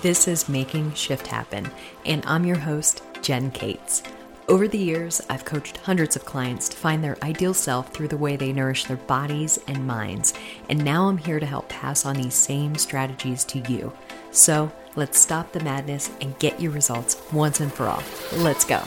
[0.00, 1.68] This is Making Shift Happen,
[2.06, 4.04] and I'm your host, Jen Cates.
[4.46, 8.16] Over the years, I've coached hundreds of clients to find their ideal self through the
[8.16, 10.34] way they nourish their bodies and minds,
[10.68, 13.92] and now I'm here to help pass on these same strategies to you.
[14.30, 18.04] So let's stop the madness and get your results once and for all.
[18.36, 18.78] Let's go.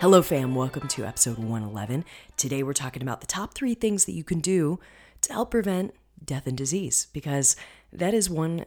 [0.00, 0.54] Hello, fam.
[0.54, 2.04] Welcome to episode 111.
[2.36, 4.78] Today, we're talking about the top three things that you can do
[5.22, 7.56] to help prevent death and disease because
[7.92, 8.64] that is one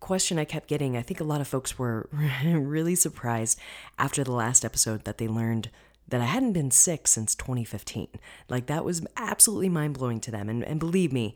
[0.00, 0.96] question I kept getting.
[0.96, 2.08] I think a lot of folks were
[2.44, 3.58] really surprised
[3.98, 5.70] after the last episode that they learned
[6.06, 8.08] that I hadn't been sick since 2015.
[8.48, 10.48] Like, that was absolutely mind blowing to them.
[10.50, 11.34] And, and believe me,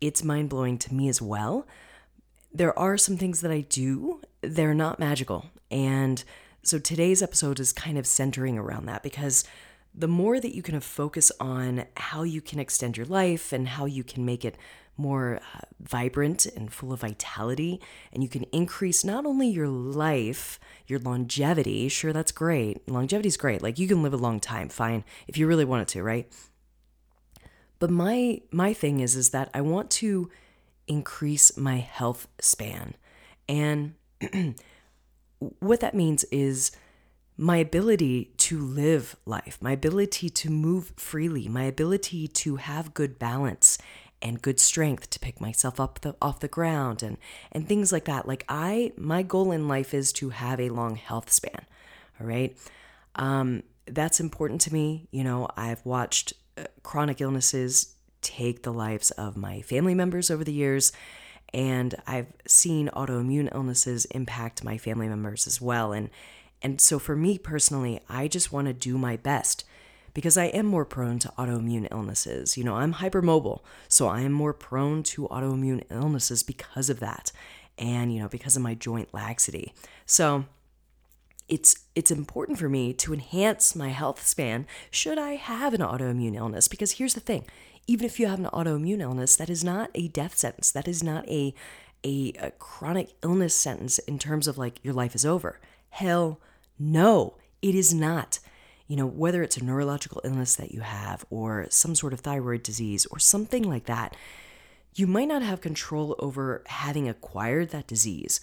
[0.00, 1.66] it's mind blowing to me as well.
[2.52, 5.46] There are some things that I do, they're not magical.
[5.70, 6.22] And
[6.62, 9.44] so today's episode is kind of centering around that because
[9.94, 13.84] the more that you can focus on how you can extend your life and how
[13.84, 14.56] you can make it
[14.98, 17.80] more uh, vibrant and full of vitality,
[18.12, 21.88] and you can increase not only your life, your longevity.
[21.88, 22.86] Sure, that's great.
[22.88, 23.62] Longevity is great.
[23.62, 26.30] Like you can live a long time, fine, if you really wanted to, right?
[27.78, 30.30] But my my thing is is that I want to
[30.86, 32.94] increase my health span,
[33.48, 33.94] and
[35.60, 36.72] what that means is
[37.40, 43.16] my ability to live life, my ability to move freely, my ability to have good
[43.16, 43.78] balance
[44.20, 47.16] and good strength to pick myself up the, off the ground and
[47.52, 48.26] and things like that.
[48.26, 51.66] Like I, my goal in life is to have a long health span.
[52.20, 52.56] All right,
[53.14, 55.08] um, that's important to me.
[55.10, 60.44] You know, I've watched uh, chronic illnesses take the lives of my family members over
[60.44, 60.92] the years.
[61.54, 65.92] And I've seen autoimmune illnesses impact my family members as well.
[65.92, 66.10] And
[66.60, 69.64] and so for me personally, I just want to do my best
[70.18, 72.58] because I am more prone to autoimmune illnesses.
[72.58, 77.30] You know, I'm hypermobile, so I am more prone to autoimmune illnesses because of that.
[77.78, 79.72] And, you know, because of my joint laxity.
[80.06, 80.46] So,
[81.48, 86.34] it's it's important for me to enhance my health span should I have an autoimmune
[86.34, 87.44] illness because here's the thing
[87.86, 91.02] even if you have an autoimmune illness that is not a death sentence that is
[91.02, 91.54] not a
[92.04, 96.38] a, a chronic illness sentence in terms of like your life is over hell
[96.78, 98.40] no it is not
[98.88, 102.62] you know, whether it's a neurological illness that you have or some sort of thyroid
[102.62, 104.16] disease or something like that,
[104.94, 108.40] you might not have control over having acquired that disease,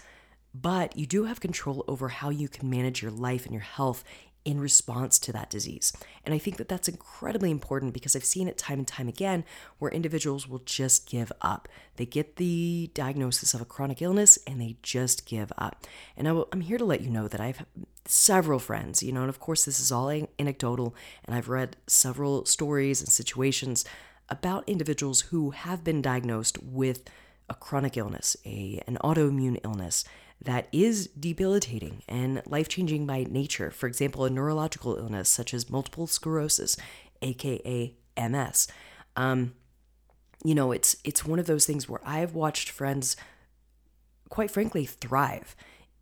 [0.54, 4.04] but you do have control over how you can manage your life and your health
[4.46, 5.92] in response to that disease.
[6.24, 9.44] And I think that that's incredibly important because I've seen it time and time again
[9.80, 11.68] where individuals will just give up.
[11.96, 15.86] They get the diagnosis of a chronic illness and they just give up.
[16.16, 17.66] And I am here to let you know that I've
[18.06, 20.96] several friends, you know, and of course, this is all anecdotal,
[21.26, 23.84] and I've read several stories and situations
[24.30, 27.10] about individuals who have been diagnosed with
[27.50, 30.04] a chronic illness, a, an autoimmune illness
[30.42, 33.72] that is debilitating and life changing by nature.
[33.72, 36.78] For example, a neurological illness such as multiple sclerosis,
[37.22, 38.68] aka MS.
[39.16, 39.54] Um,
[40.44, 43.16] you know, it's it's one of those things where I've watched friends,
[44.30, 45.56] quite frankly, thrive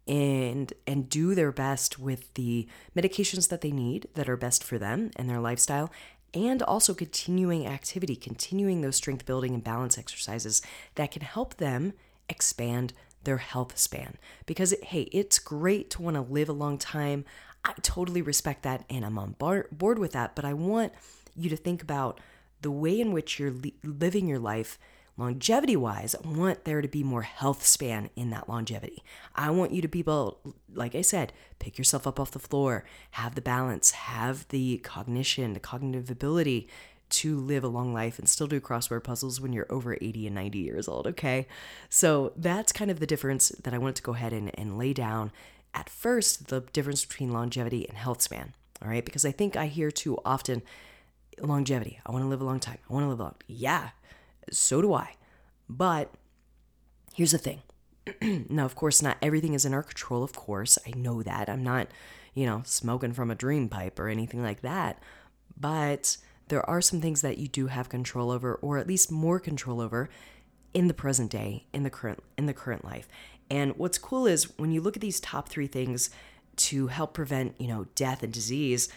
[0.08, 4.78] and and do their best with the medications that they need that are best for
[4.78, 5.90] them and their lifestyle
[6.34, 10.62] and also continuing activity continuing those strength building and balance exercises
[10.96, 11.94] that can help them
[12.28, 12.92] expand
[13.24, 14.18] their health span.
[14.46, 17.26] Because hey it's great to want to live a long time.
[17.66, 20.92] I totally respect that and i'm on bar- board with that but i want
[21.34, 22.20] you to think about
[22.62, 24.78] the way in which you're li- living your life
[25.18, 29.04] longevity wise, I want there to be more health span in that longevity.
[29.36, 30.40] I want you to be able,
[30.74, 35.54] like I said, pick yourself up off the floor, have the balance, have the cognition,
[35.54, 36.68] the cognitive ability
[37.14, 40.36] to live a long life and still do crossword puzzles when you're over 80 and
[40.36, 41.48] 90 years old, okay?
[41.90, 44.94] So that's kind of the difference that I wanted to go ahead and, and lay
[44.94, 45.32] down
[45.74, 49.06] at first the difference between longevity and health span, all right?
[49.06, 50.64] Because I think I hear too often
[51.40, 52.00] longevity.
[52.06, 52.80] I want to live a long time.
[52.90, 53.36] I want to live long.
[53.48, 53.90] Yeah,
[54.52, 55.16] so do I.
[55.70, 56.12] But
[57.14, 57.62] here's the thing.
[58.50, 60.78] now, of course, not everything is in our control, of course.
[60.86, 61.48] I know that.
[61.48, 61.88] I'm not,
[62.34, 65.02] you know, smoking from a dream pipe or anything like that.
[65.60, 66.18] But
[66.48, 69.82] there are some things that you do have control over, or at least more control
[69.82, 70.10] over
[70.74, 73.08] in the present day, in the current in the current life.
[73.50, 76.10] And what's cool is when you look at these top three things
[76.56, 78.90] to help prevent, you know, death and disease,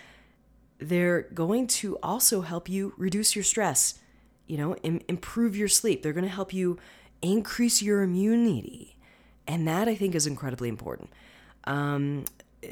[0.79, 3.99] they're going to also help you reduce your stress
[4.47, 6.03] you know, Im- improve your sleep.
[6.03, 6.79] They're going to help you
[7.23, 8.97] increase your immunity.
[9.47, 11.11] And that I think is incredibly important.
[11.65, 12.25] Um,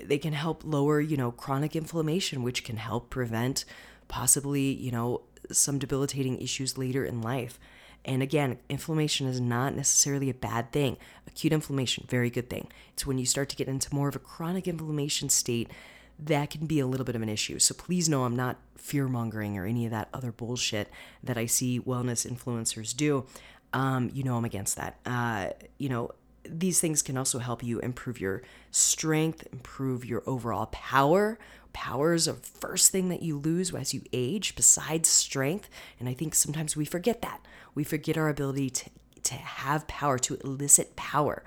[0.05, 3.65] they can help lower, you know, chronic inflammation, which can help prevent
[4.09, 7.59] possibly, you know, some debilitating issues later in life.
[8.05, 10.99] And again, inflammation is not necessarily a bad thing.
[11.27, 12.69] Acute inflammation, very good thing.
[12.93, 15.71] It's when you start to get into more of a chronic inflammation state
[16.19, 17.59] that can be a little bit of an issue.
[17.59, 20.91] So please know I'm not fear mongering or any of that other bullshit
[21.23, 23.27] that I see wellness influencers do.
[23.73, 24.99] Um, you know, I'm against that.
[25.05, 25.49] Uh,
[25.79, 26.11] you know,
[26.45, 31.39] these things can also help you improve your strength, improve your overall power.
[31.75, 35.69] Power is the first thing that you lose as you age, besides strength.
[36.01, 37.45] And I think sometimes we forget that.
[37.75, 38.91] We forget our ability to,
[39.25, 41.45] to have power, to elicit power.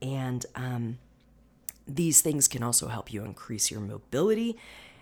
[0.00, 0.98] And um,
[1.88, 4.56] these things can also help you increase your mobility,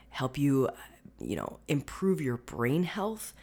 [0.09, 0.71] help you,
[1.21, 3.35] you know, improve your brain health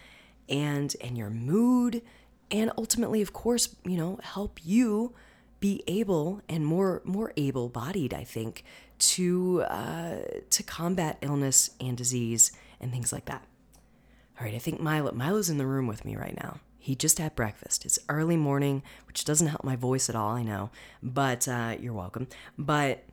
[0.50, 2.02] and and your mood,
[2.50, 5.14] and ultimately, of course, you know, help you
[5.60, 8.64] be able and more more able-bodied, I think,
[9.00, 10.18] to uh,
[10.50, 13.44] to combat illness and disease and things like that.
[14.40, 16.60] All right, I think Milo Milo's in the room with me right now.
[16.78, 17.86] He just had breakfast.
[17.86, 20.70] It's early morning, which doesn't help my voice at all, I know,
[21.04, 22.28] but uh, you're welcome.
[22.58, 23.04] But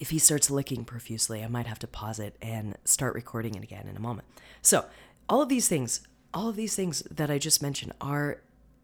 [0.00, 3.62] if he starts licking profusely, I might have to pause it and start recording it
[3.62, 4.26] again in a moment.
[4.60, 4.86] So,
[5.28, 6.00] all of these things,
[6.32, 8.40] all of these things that I just mentioned are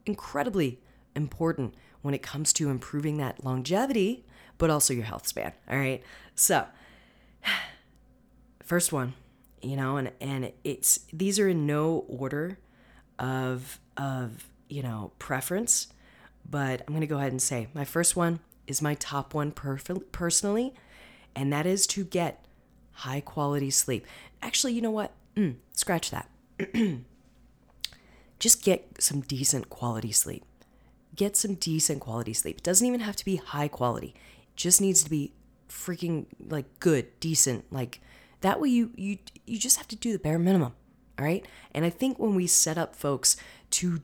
[0.06, 0.78] incredibly
[1.16, 4.24] important when it comes to improving that longevity,
[4.60, 5.52] but also your health span.
[5.68, 6.02] All right.
[6.36, 6.66] So,
[8.62, 9.14] first one,
[9.60, 12.58] you know, and and it's these are in no order
[13.18, 15.88] of of you know preference,
[16.48, 20.04] but I'm gonna go ahead and say my first one is my top one perf-
[20.12, 20.74] personally,
[21.34, 22.44] and that is to get
[22.92, 24.06] high quality sleep.
[24.42, 25.12] Actually, you know what?
[25.36, 26.28] Mm, scratch that.
[28.38, 30.44] Just get some decent quality sleep.
[31.16, 32.58] Get some decent quality sleep.
[32.58, 34.14] It doesn't even have to be high quality.
[34.56, 35.32] Just needs to be
[35.68, 38.00] freaking like good, decent, like
[38.40, 40.74] that way you you you just have to do the bare minimum.
[41.18, 41.46] All right?
[41.72, 43.36] And I think when we set up folks
[43.70, 44.00] to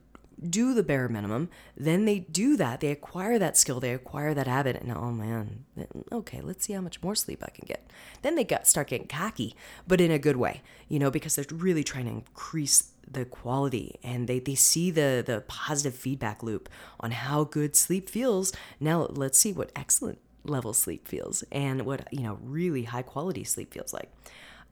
[0.49, 2.81] do the bare minimum, then they do that.
[2.81, 5.65] They acquire that skill, they acquire that habit, and oh man,
[6.13, 7.91] okay, let's see how much more sleep I can get.
[8.23, 9.57] Then they got start getting cocky,
[9.87, 13.99] but in a good way, you know, because they're really trying to increase the quality
[14.03, 16.69] and they, they see the the positive feedback loop
[16.99, 22.07] on how good sleep feels now let's see what excellent level sleep feels and what
[22.13, 24.11] you know really high quality sleep feels like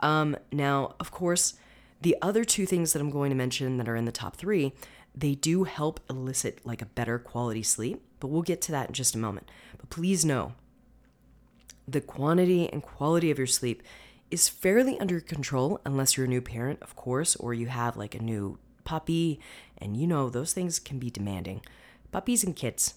[0.00, 1.55] um, now of course
[2.00, 4.73] the other two things that i'm going to mention that are in the top three
[5.15, 8.94] they do help elicit like a better quality sleep but we'll get to that in
[8.94, 10.53] just a moment but please know
[11.87, 13.82] the quantity and quality of your sleep
[14.31, 18.15] is fairly under control unless you're a new parent, of course, or you have like
[18.15, 19.38] a new puppy,
[19.79, 21.61] and you know those things can be demanding.
[22.11, 22.94] Puppies and kids,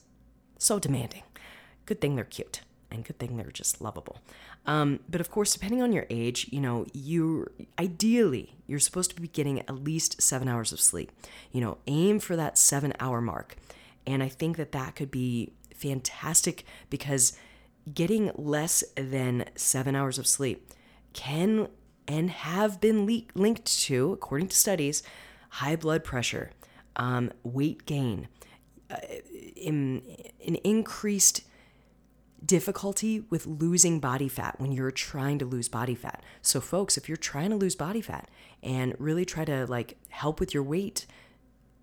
[0.57, 1.23] so demanding.
[1.85, 2.61] Good thing they're cute,
[2.91, 4.17] and good thing they're just lovable.
[4.65, 7.47] Um, but of course, depending on your age, you know, you
[7.79, 11.11] ideally you're supposed to be getting at least seven hours of sleep.
[11.51, 13.55] You know, aim for that seven hour mark,
[14.05, 17.37] and I think that that could be fantastic because
[17.93, 20.73] getting less than seven hours of sleep
[21.13, 21.67] can
[22.07, 25.03] and have been le- linked to, according to studies,
[25.49, 26.51] high blood pressure,
[26.95, 28.27] um, weight gain,
[28.89, 28.97] uh,
[29.55, 30.01] in,
[30.45, 31.41] an increased
[32.45, 36.23] difficulty with losing body fat when you're trying to lose body fat.
[36.41, 38.29] So folks, if you're trying to lose body fat
[38.61, 41.05] and really try to like help with your weight,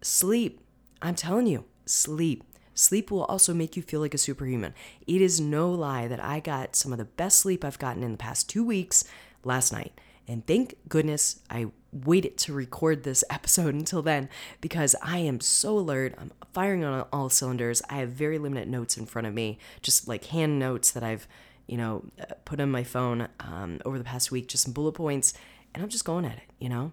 [0.03, 0.61] sleep.
[1.03, 2.45] I'm telling you, sleep.
[2.75, 4.75] Sleep will also make you feel like a superhuman.
[5.07, 8.13] It is no lie that I got some of the best sleep I've gotten in
[8.13, 9.05] the past 2 weeks
[9.45, 10.01] last night.
[10.27, 14.29] And thank goodness I waited to record this episode until then
[14.61, 16.15] because I am so alert.
[16.19, 17.83] I'm firing on all cylinders.
[17.89, 21.29] I have very limited notes in front of me, just like hand notes that I've,
[21.67, 24.93] you know, uh, put on my phone um, over the past week, just some bullet
[24.93, 25.35] points,
[25.73, 26.93] and I'm just going at it, you know?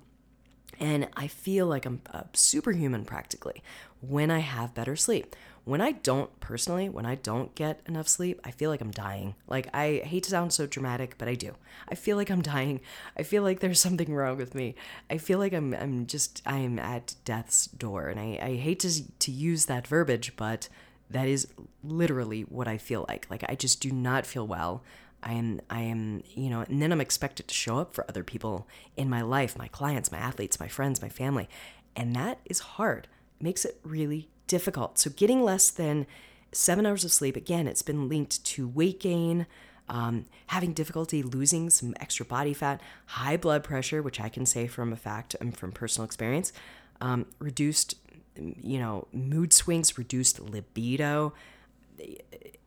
[0.80, 3.62] And I feel like I'm a superhuman practically
[4.00, 8.42] when I have better sleep when I don't personally, when I don't get enough sleep,
[8.44, 9.36] I feel like I'm dying.
[9.48, 11.54] Like I hate to sound so dramatic, but I do.
[11.88, 12.82] I feel like I'm dying.
[13.18, 14.76] I feel like there's something wrong with me.
[15.10, 18.80] I feel like I'm I'm just I am at death's door, and I I hate
[18.80, 20.68] to to use that verbiage, but
[21.12, 21.48] that is
[21.84, 23.28] literally what I feel like.
[23.30, 24.84] Like I just do not feel well.
[25.24, 28.24] I am I am, you know, and then I'm expected to show up for other
[28.24, 31.48] people in my life, my clients, my athletes, my friends, my family.
[31.96, 33.08] And that is hard.
[33.40, 35.00] Makes it really difficult.
[35.00, 36.06] So, getting less than
[36.52, 39.48] seven hours of sleep, again, it's been linked to weight gain,
[39.88, 44.68] um, having difficulty losing some extra body fat, high blood pressure, which I can say
[44.68, 46.52] from a fact and from personal experience,
[47.00, 47.96] um, reduced,
[48.36, 51.34] you know, mood swings, reduced libido,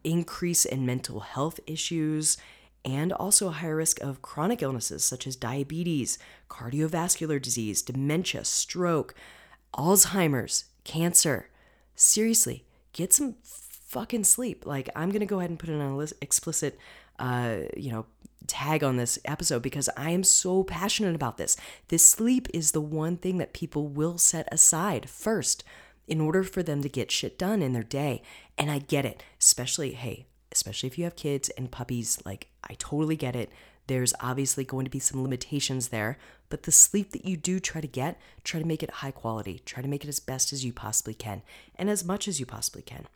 [0.03, 2.39] increase in mental health issues,
[2.83, 9.15] and also a higher risk of chronic illnesses such as diabetes, cardiovascular disease, dementia, stroke,
[9.75, 11.51] Alzheimer's, cancer.
[11.95, 14.67] Seriously, get some fucking sleep.
[14.67, 16.79] Like, I'm going to go ahead and put it on an explicit,
[17.19, 18.07] uh, you know,
[18.47, 21.57] tag on this episode because I am so passionate about this.
[21.89, 25.65] This sleep is the one thing that people will set aside first
[26.07, 28.23] in order for them to get shit done in their day.
[28.59, 32.75] And I get it, especially, hey, especially if you have kids and puppies, like, I
[32.79, 33.51] totally get it.
[33.87, 36.19] There's obviously going to be some limitations there,
[36.55, 39.61] but the sleep that you do try to get, try to make it high quality.
[39.65, 41.43] Try to make it as best as you possibly can
[41.75, 43.09] and as much as you possibly can.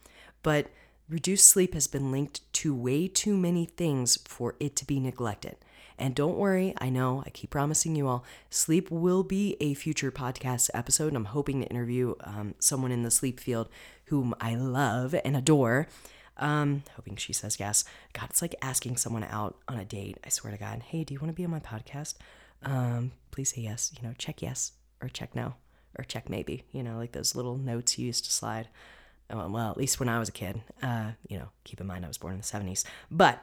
[0.42, 0.66] But
[1.08, 5.54] reduced sleep has been linked to way too many things for it to be neglected.
[5.96, 10.10] And don't worry, I know, I keep promising you all, sleep will be a future
[10.10, 11.14] podcast episode.
[11.14, 13.68] I'm hoping to interview um, someone in the sleep field
[14.06, 15.86] whom I love and adore.
[16.38, 17.84] Um, hoping she says yes.
[18.14, 20.18] God, it's like asking someone out on a date.
[20.24, 20.82] I swear to God.
[20.88, 22.14] Hey, do you want to be on my podcast?
[22.62, 23.92] Um, please say yes.
[23.96, 24.72] You know, check yes
[25.02, 25.54] or check no
[25.96, 26.64] or check maybe.
[26.72, 28.68] You know, like those little notes you used to slide.
[29.30, 30.62] Oh, well, at least when I was a kid.
[30.82, 32.84] Uh, you know, keep in mind I was born in the 70s.
[33.10, 33.42] But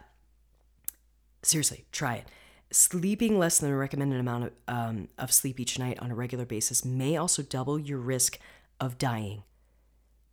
[1.43, 2.27] seriously, try it.
[2.71, 6.45] Sleeping less than the recommended amount of, um, of sleep each night on a regular
[6.45, 8.39] basis may also double your risk
[8.79, 9.43] of dying.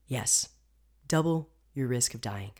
[0.06, 0.48] Yes,
[1.06, 2.52] double your risk of dying.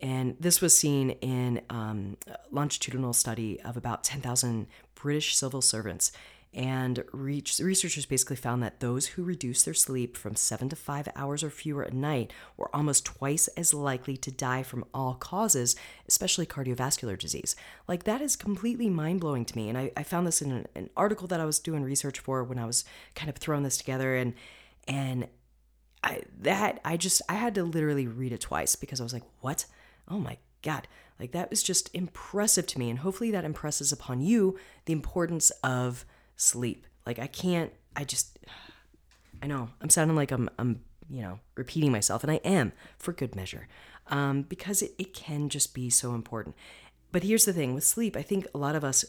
[0.00, 4.68] And this was seen in um, a longitudinal study of about 10,000
[5.00, 6.12] British civil servants.
[6.54, 11.44] And researchers basically found that those who reduced their sleep from seven to five hours
[11.44, 15.76] or fewer at night were almost twice as likely to die from all causes,
[16.08, 17.54] especially cardiovascular disease.
[17.86, 19.68] Like, that is completely mind blowing to me.
[19.68, 22.42] And I, I found this in an, an article that I was doing research for
[22.42, 22.82] when I was
[23.14, 24.16] kind of throwing this together.
[24.16, 24.32] And,
[24.88, 25.28] and
[26.02, 29.24] I, that I just I had to literally read it twice because I was like,
[29.40, 29.66] "What?
[30.08, 30.86] Oh my god."
[31.18, 35.50] Like that was just impressive to me and hopefully that impresses upon you the importance
[35.62, 36.04] of
[36.36, 36.86] sleep.
[37.06, 38.38] Like I can't I just
[39.42, 39.70] I know.
[39.80, 43.68] I'm sounding like I'm I'm, you know, repeating myself and I am for good measure.
[44.08, 46.56] Um, because it, it can just be so important.
[47.12, 49.04] But here's the thing with sleep, I think a lot of us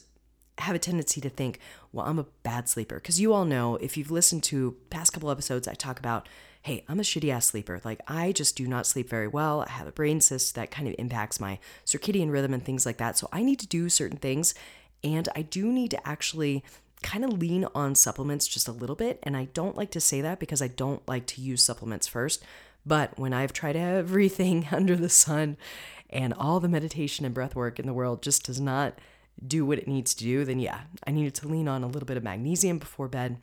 [0.57, 1.59] have a tendency to think,
[1.91, 2.95] well, I'm a bad sleeper.
[2.95, 6.27] Because you all know, if you've listened to past couple episodes, I talk about
[6.61, 7.79] hey, I'm a shitty ass sleeper.
[7.83, 9.61] Like, I just do not sleep very well.
[9.67, 12.97] I have a brain cyst that kind of impacts my circadian rhythm and things like
[12.97, 13.17] that.
[13.17, 14.53] So I need to do certain things.
[15.03, 16.63] And I do need to actually
[17.01, 19.19] kind of lean on supplements just a little bit.
[19.23, 22.43] And I don't like to say that because I don't like to use supplements first.
[22.85, 25.55] But when I've tried everything under the sun
[26.09, 28.99] and all the meditation and breath work in the world just does not
[29.45, 32.07] do what it needs to do, then yeah, I needed to lean on a little
[32.07, 33.37] bit of magnesium before bed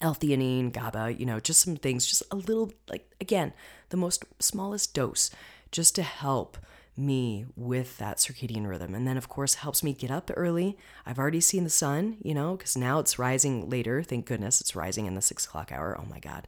[0.00, 3.52] L-theanine, GABA, you know, just some things, just a little, like, again,
[3.88, 5.30] the most smallest dose,
[5.70, 6.58] just to help
[6.96, 8.94] me with that circadian rhythm.
[8.94, 10.78] And then, of course, helps me get up early.
[11.04, 14.02] I've already seen the sun, you know, because now it's rising later.
[14.02, 15.98] Thank goodness it's rising in the six o'clock hour.
[16.00, 16.46] Oh my God.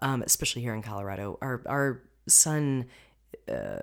[0.00, 1.38] Um, especially here in Colorado.
[1.42, 2.86] Our, our sun
[3.48, 3.80] uh,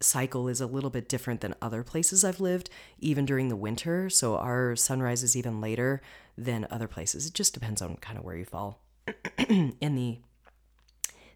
[0.00, 4.10] cycle is a little bit different than other places I've lived, even during the winter.
[4.10, 6.02] So our sunrise is even later
[6.36, 7.26] than other places.
[7.26, 8.80] It just depends on kind of where you fall
[9.48, 10.18] in the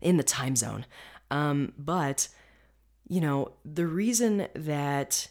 [0.01, 0.87] in the time zone.
[1.31, 2.29] Um, but
[3.09, 5.29] you know, the reason that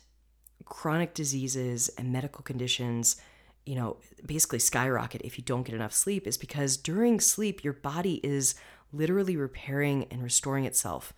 [0.66, 3.16] chronic diseases and medical conditions
[3.66, 7.74] you know, basically skyrocket if you don't get enough sleep is because during sleep, your
[7.74, 8.56] body is
[8.92, 11.14] literally repairing and restoring itself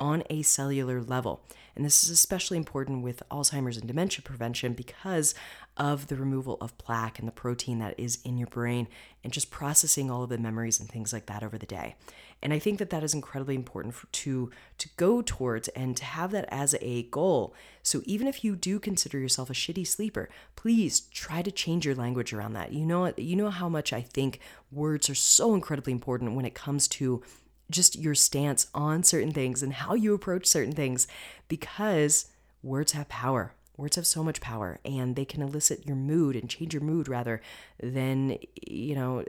[0.00, 1.42] on a cellular level.
[1.76, 5.34] And this is especially important with Alzheimer's and dementia prevention because
[5.76, 8.88] of the removal of plaque and the protein that is in your brain
[9.22, 11.94] and just processing all of the memories and things like that over the day.
[12.42, 16.04] And I think that that is incredibly important for, to to go towards and to
[16.04, 17.54] have that as a goal.
[17.82, 21.94] So even if you do consider yourself a shitty sleeper, please try to change your
[21.94, 22.72] language around that.
[22.72, 24.40] You know you know how much I think
[24.72, 27.22] words are so incredibly important when it comes to
[27.70, 31.06] just your stance on certain things and how you approach certain things
[31.48, 32.26] because
[32.62, 33.54] words have power.
[33.76, 37.08] Words have so much power and they can elicit your mood and change your mood
[37.08, 37.40] rather
[37.82, 38.36] than,
[38.66, 39.24] you know,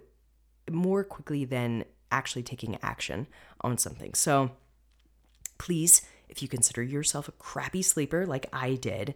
[0.69, 3.27] more quickly than actually taking action
[3.61, 4.13] on something.
[4.13, 4.51] So
[5.57, 9.15] please, if you consider yourself a crappy sleeper like I did,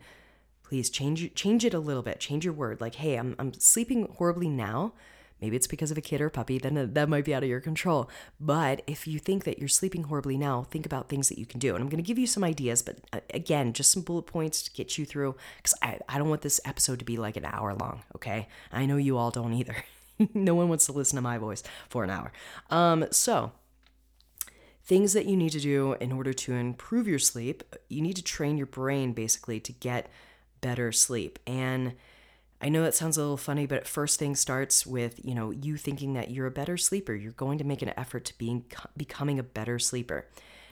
[0.64, 2.20] please change change it a little bit.
[2.20, 2.82] Change your word.
[2.82, 4.94] Like, hey, I'm I'm sleeping horribly now
[5.42, 7.60] Maybe it's because of a kid or puppy, then that might be out of your
[7.60, 8.10] control.
[8.40, 11.60] But if you think that you're sleeping horribly now, think about things that you can
[11.60, 11.76] do.
[11.76, 14.62] And I'm going to give you some ideas, but uh, again, just some bullet points
[14.64, 17.46] to get you through because I, I don't want this episode to be like an
[17.46, 18.48] hour long, okay?
[18.72, 19.76] I know you all don't either.
[20.34, 22.32] no one wants to listen to my voice for an hour.
[22.70, 23.52] Um, so,
[24.86, 28.24] things that you need to do in order to improve your sleep, you need to
[28.24, 30.10] train your brain basically to get
[30.62, 31.40] better sleep.
[31.46, 31.94] And
[32.66, 35.78] I know that sounds a little funny, but first thing starts with, you know, you
[35.78, 37.14] thinking that you're a better sleeper.
[37.14, 38.66] You're going to make an effort to being
[38.98, 40.26] becoming a better sleeper.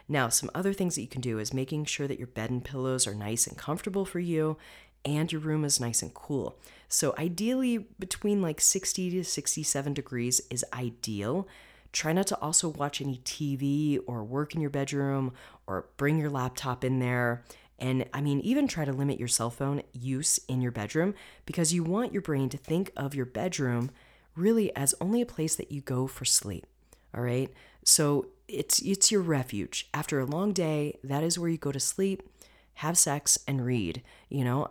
[0.08, 2.66] Now, some other things that you can do is making sure that your bed and
[2.66, 4.58] pillows are nice and comfortable for you
[5.06, 6.58] and your room is nice and cool.
[6.90, 11.48] So, ideally, between like 60 to 67 degrees is ideal.
[11.92, 15.32] Try not to also watch any TV or work in your bedroom
[15.68, 17.44] or bring your laptop in there.
[17.80, 21.15] And I mean, even try to limit your cell phone use in your bedroom
[21.46, 23.92] because you want your brain to think of your bedroom
[24.36, 26.65] really as only a place that you go for sleep.
[27.15, 27.51] All right.
[27.84, 29.89] So it's it's your refuge.
[29.94, 32.24] After a long day, that is where you go to sleep,
[32.75, 34.01] have sex, and read.
[34.30, 34.70] You know,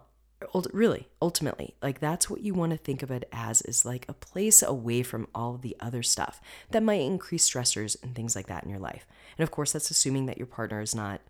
[0.73, 4.15] really, ultimately, like that's what you want to think of it as is like a
[4.15, 6.41] place away from all the other stuff
[6.71, 9.07] that might increase stressors and things like that in your life.
[9.39, 11.21] And of course, that's assuming that your partner is not.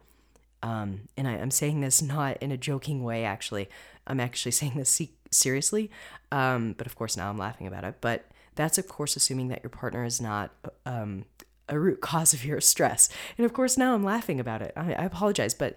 [0.63, 3.25] Um, and I, am saying this not in a joking way.
[3.25, 3.69] Actually,
[4.07, 5.01] I'm actually saying this
[5.31, 5.91] seriously.
[6.31, 7.97] Um, but of course, now I'm laughing about it.
[8.01, 10.51] But that's of course assuming that your partner is not
[10.85, 11.25] um,
[11.69, 13.09] a root cause of your stress.
[13.37, 14.73] And of course, now I'm laughing about it.
[14.77, 15.75] I, I apologize, but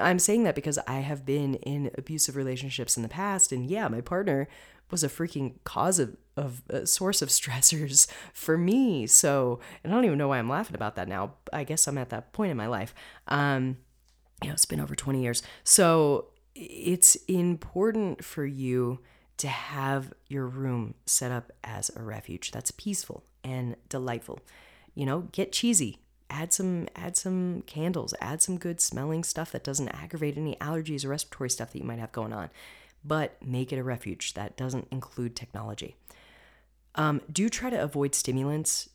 [0.00, 3.88] I'm saying that because I have been in abusive relationships in the past, and yeah,
[3.88, 4.48] my partner
[4.90, 9.06] was a freaking cause of, of a source of stressors for me.
[9.06, 11.34] So, and I don't even know why I'm laughing about that now.
[11.52, 12.94] I guess I'm at that point in my life.
[13.28, 13.78] Um,
[14.42, 15.42] you know, it's been over 20 years.
[15.64, 19.00] So it's important for you
[19.38, 24.38] to have your room set up as a refuge that's peaceful and delightful
[24.94, 25.98] you know get cheesy
[26.32, 31.04] add some add some candles add some good smelling stuff that doesn't aggravate any allergies
[31.04, 32.50] or respiratory stuff that you might have going on
[33.04, 35.96] but make it a refuge that doesn't include technology.
[36.94, 38.88] Um, do try to avoid stimulants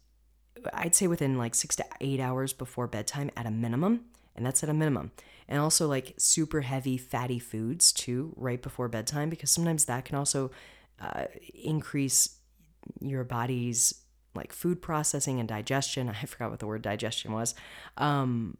[0.73, 4.05] i'd say within like six to eight hours before bedtime at a minimum
[4.37, 5.11] and that's at a minimum.
[5.49, 10.15] And also like super heavy fatty foods too right before bedtime because sometimes that can
[10.15, 10.51] also
[11.01, 12.37] uh, increase
[13.01, 13.93] your body's
[14.37, 16.09] like food processing and digestion.
[16.21, 17.53] I forgot what the word digestion was.
[17.97, 18.57] Um,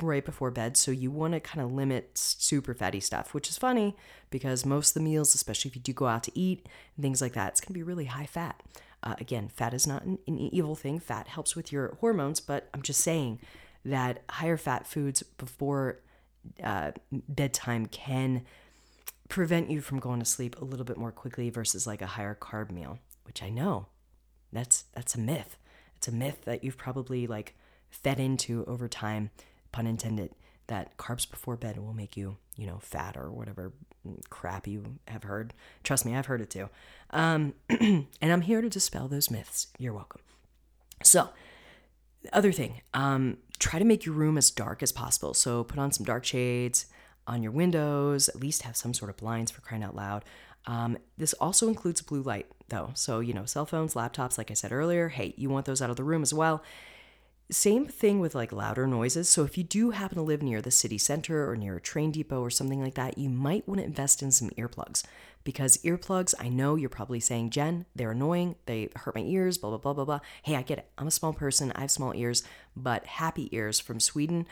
[0.00, 3.58] right before bed, so you want to kind of limit super fatty stuff, which is
[3.58, 3.96] funny
[4.30, 7.20] because most of the meals, especially if you do go out to eat and things
[7.20, 8.62] like that, it's gonna be really high fat.
[9.02, 10.98] Uh, again, fat is not an, an evil thing.
[10.98, 13.40] Fat helps with your hormones, but I'm just saying
[13.84, 16.00] that higher fat foods before
[16.62, 18.44] uh, bedtime can
[19.28, 22.34] prevent you from going to sleep a little bit more quickly versus like a higher
[22.34, 23.86] carb meal, which I know
[24.52, 25.56] that's that's a myth.
[25.96, 27.54] It's a myth that you've probably like
[27.90, 29.30] fed into over time,
[29.72, 30.30] pun intended,
[30.68, 33.72] that carbs before bed will make you, you know, fat or whatever
[34.30, 35.52] crap you have heard.
[35.82, 36.68] Trust me, I've heard it too.
[37.10, 39.68] Um, and I'm here to dispel those myths.
[39.78, 40.20] You're welcome.
[41.02, 41.30] So,
[42.32, 45.34] other thing, um, try to make your room as dark as possible.
[45.34, 46.86] So, put on some dark shades
[47.26, 50.24] on your windows, at least have some sort of blinds for crying out loud.
[50.66, 52.90] Um, this also includes blue light, though.
[52.94, 55.90] So, you know, cell phones, laptops, like I said earlier, hey, you want those out
[55.90, 56.62] of the room as well.
[57.50, 59.28] Same thing with like louder noises.
[59.28, 62.10] So, if you do happen to live near the city center or near a train
[62.10, 65.02] depot or something like that, you might want to invest in some earplugs
[65.48, 69.70] because earplugs, I know you're probably saying, Jen, they're annoying, they hurt my ears, blah,
[69.70, 70.20] blah, blah, blah, blah.
[70.42, 70.90] Hey, I get it.
[70.98, 72.42] I'm a small person, I have small ears,
[72.76, 74.46] but Happy Ears from Sweden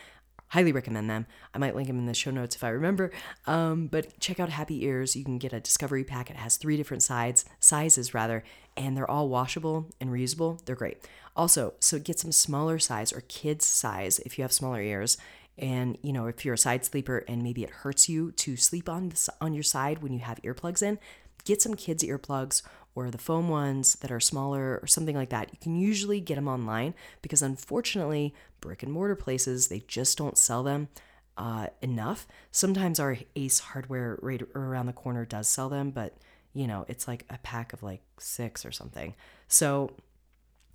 [0.49, 1.27] highly recommend them.
[1.55, 3.11] I might link them in the show notes if I remember.
[3.47, 5.17] Um, but check out Happy Ears.
[5.17, 6.31] You can get a discovery pack.
[6.31, 8.45] It has three different sides, sizes rather,
[8.77, 10.65] and they're all washable and reusable.
[10.65, 10.99] They're great.
[11.35, 15.19] Also, so get some smaller size or kids size if you have smaller ears.
[15.59, 18.89] And you know, if you're a side sleeper and maybe it hurts you to sleep
[18.89, 20.99] on on your side when you have earplugs in,
[21.45, 22.63] get some kids earplugs
[22.97, 25.51] or the foam ones that are smaller or something like that.
[25.53, 30.39] You can usually get them online because unfortunately, brick and mortar places, they just don't
[30.39, 30.89] sell them
[31.37, 32.27] uh, enough.
[32.51, 36.17] Sometimes our Ace hardware right around the corner does sell them, but
[36.55, 39.15] you know, it's like a pack of like six or something.
[39.47, 39.91] So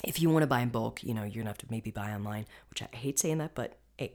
[0.03, 2.11] if you want to buy in bulk, you know, you're gonna have to maybe buy
[2.13, 4.13] online, which I hate saying that, but hey,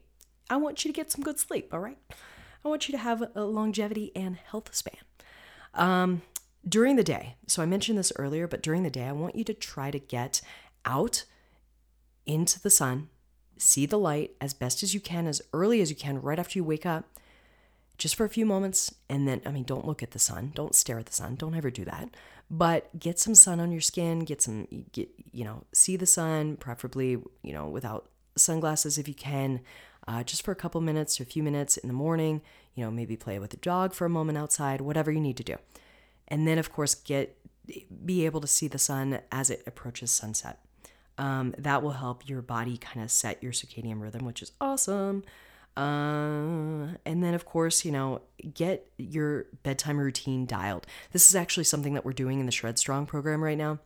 [0.49, 1.99] I want you to get some good sleep, all right?
[2.65, 4.95] I want you to have a longevity and health span.
[5.75, 6.23] Um,
[6.69, 9.45] during the day, so I mentioned this earlier, but during the day, I want you
[9.45, 10.41] to try to get
[10.85, 11.25] out
[12.25, 13.09] into the sun,
[13.57, 16.59] see the light as best as you can, as early as you can, right after
[16.59, 17.05] you wake up,
[17.99, 18.93] just for a few moments.
[19.09, 21.55] And then, I mean, don't look at the sun, don't stare at the sun, don't
[21.55, 22.11] ever do that.
[22.51, 26.57] But get some sun on your skin, get some, get, you know, see the sun,
[26.57, 29.61] preferably, you know, without sunglasses if you can,
[30.07, 32.43] uh, just for a couple minutes or a few minutes in the morning.
[32.75, 35.45] You know, maybe play with the dog for a moment outside, whatever you need to
[35.45, 35.57] do
[36.29, 37.39] and then of course get
[38.05, 40.61] be able to see the sun as it approaches sunset.
[41.19, 45.25] Um, that will help your body kind of set your circadian rhythm, which is awesome.
[45.77, 48.23] Uh, and then, of course, you know,
[48.55, 50.87] get your bedtime routine dialed.
[51.13, 53.79] This is actually something that we're doing in the Shred Strong program right now.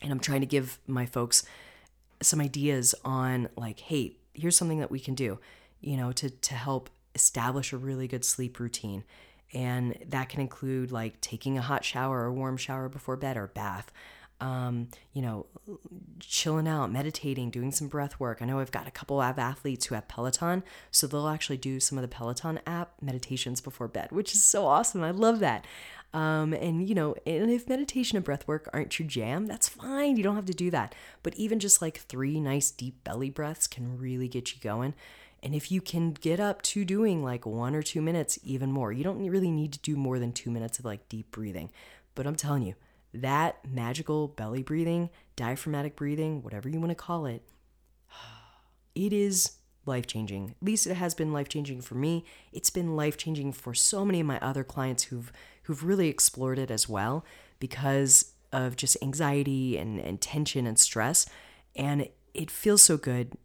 [0.00, 1.44] And I'm trying to give my folks
[2.20, 5.38] some ideas on, like, hey, here's something that we can do,
[5.80, 9.04] you know, to, to help establish a really good sleep routine.
[9.54, 13.48] And that can include like taking a hot shower or warm shower before bed or
[13.48, 13.92] bath
[14.42, 15.46] um, you know,
[16.18, 18.42] chilling out, meditating, doing some breath work.
[18.42, 21.78] I know I've got a couple of athletes who have Peloton, so they'll actually do
[21.78, 25.04] some of the Peloton app meditations before bed, which is so awesome.
[25.04, 25.64] I love that.
[26.12, 30.16] Um, and you know, and if meditation and breath work aren't your jam, that's fine.
[30.16, 30.94] You don't have to do that.
[31.22, 34.94] But even just like three nice deep belly breaths can really get you going.
[35.42, 38.92] And if you can get up to doing like one or two minutes, even more,
[38.92, 41.70] you don't really need to do more than two minutes of like deep breathing.
[42.14, 42.74] But I'm telling you,
[43.14, 47.42] that magical belly breathing, diaphragmatic breathing, whatever you want to call it,
[48.94, 49.52] it is
[49.84, 50.50] life changing.
[50.50, 52.24] At least it has been life changing for me.
[52.52, 55.32] It's been life changing for so many of my other clients who've
[55.64, 57.24] who've really explored it as well
[57.60, 61.26] because of just anxiety and, and tension and stress.
[61.74, 63.36] And it feels so good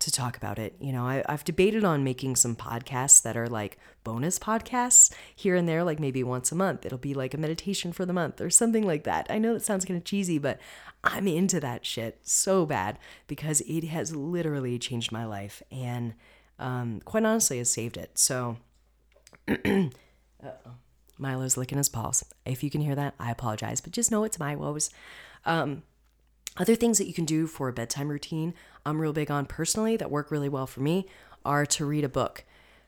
[0.00, 0.74] to talk about it.
[0.80, 5.54] You know, I, have debated on making some podcasts that are like bonus podcasts here
[5.54, 6.84] and there, like maybe once a month.
[6.84, 9.26] It'll be like a meditation for the month or something like that.
[9.30, 10.58] I know it sounds kind of cheesy, but
[11.04, 16.14] I'm into that shit so bad because it has literally changed my life and
[16.58, 18.18] um, quite honestly has saved it.
[18.18, 18.56] So,
[21.18, 22.24] Milo's licking his paws.
[22.46, 24.90] If you can hear that, I apologize, but just know it's my woes.
[25.44, 25.82] Um,
[26.56, 29.96] other things that you can do for a bedtime routine, I'm real big on personally
[29.96, 31.06] that work really well for me,
[31.44, 32.44] are to read a book.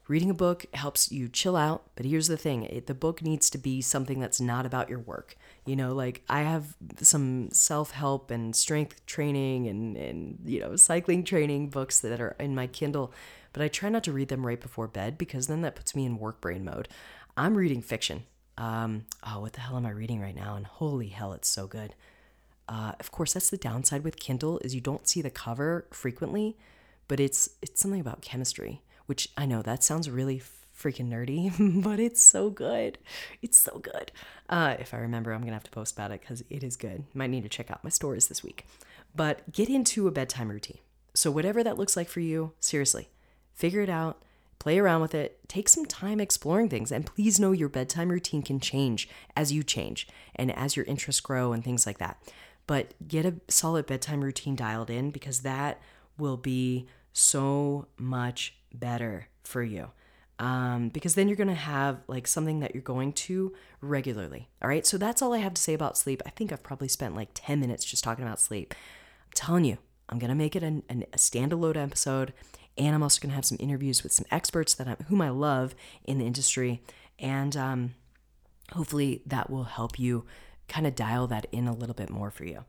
[0.09, 3.49] Reading a book helps you chill out, but here's the thing it, the book needs
[3.51, 5.37] to be something that's not about your work.
[5.65, 10.75] You know, like I have some self help and strength training and, and, you know,
[10.75, 13.13] cycling training books that are in my Kindle,
[13.53, 16.05] but I try not to read them right before bed because then that puts me
[16.05, 16.89] in work brain mode.
[17.37, 18.25] I'm reading fiction.
[18.59, 20.57] Um, oh, what the hell am I reading right now?
[20.57, 21.95] And holy hell, it's so good.
[22.73, 26.57] Uh, of course, that's the downside with Kindle is you don't see the cover frequently,
[27.07, 30.41] but it's it's something about chemistry, which I know that sounds really
[30.75, 31.53] freaking nerdy,
[31.85, 32.97] but it's so good.
[33.43, 34.11] It's so good.
[34.49, 37.05] Uh, if I remember, I'm gonna have to post about it because it is good.
[37.13, 38.67] Might need to check out my stories this week.
[39.15, 40.79] But get into a bedtime routine.
[41.13, 43.11] So whatever that looks like for you, seriously,
[43.53, 44.23] figure it out.
[44.59, 45.41] Play around with it.
[45.47, 46.91] Take some time exploring things.
[46.91, 51.21] And please know your bedtime routine can change as you change and as your interests
[51.21, 52.17] grow and things like that
[52.67, 55.81] but get a solid bedtime routine dialed in because that
[56.19, 59.91] will be so much better for you.
[60.39, 64.49] Um, because then you're going to have like something that you're going to regularly.
[64.61, 64.87] All right.
[64.87, 66.23] So that's all I have to say about sleep.
[66.27, 68.75] I think I've probably spent like 10 minutes just talking about sleep.
[69.25, 72.33] I'm telling you, I'm going to make it an, an, a standalone episode.
[72.77, 75.29] And I'm also going to have some interviews with some experts that I'm, whom I
[75.29, 76.83] love in the industry.
[77.19, 77.95] And um,
[78.73, 80.25] hopefully that will help you
[80.69, 82.65] kind of dial that in a little bit more for you.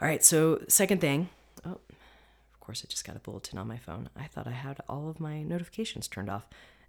[0.00, 1.28] All right, so second thing,
[1.64, 4.08] oh, of course, I just got a bulletin on my phone.
[4.16, 6.46] I thought I had all of my notifications turned off.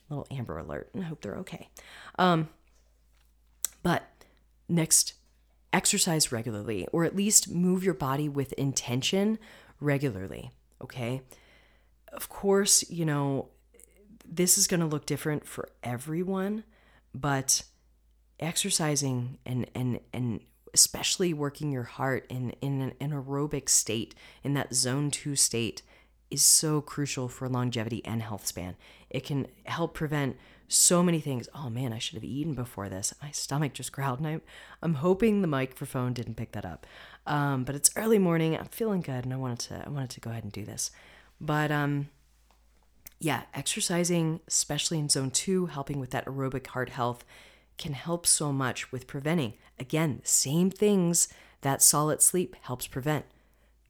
[0.09, 1.69] A little Amber Alert, and I hope they're okay.
[2.19, 2.49] Um,
[3.83, 4.03] but
[4.67, 5.13] next,
[5.71, 9.39] exercise regularly, or at least move your body with intention
[9.79, 10.51] regularly,
[10.81, 11.21] okay?
[12.11, 13.49] Of course, you know,
[14.25, 16.63] this is going to look different for everyone,
[17.13, 17.63] but
[18.39, 20.41] exercising and and and
[20.73, 25.83] especially working your heart in in an, aerobic state in that zone 2 state
[26.31, 28.75] is so crucial for longevity and health span.
[29.09, 30.35] It can help prevent
[30.67, 31.47] so many things.
[31.53, 33.13] Oh man i should have eaten before this.
[33.21, 34.41] My stomach just growled and i'm,
[34.81, 36.87] I'm hoping the microphone didn't pick that up.
[37.27, 38.57] Um, but it's early morning.
[38.57, 40.91] I'm feeling good and i wanted to i wanted to go ahead and do this.
[41.39, 42.09] But um
[43.19, 47.23] yeah exercising especially in zone 2 helping with that aerobic heart health
[47.83, 51.27] can help so much with preventing, again, the same things
[51.61, 53.25] that solid sleep helps prevent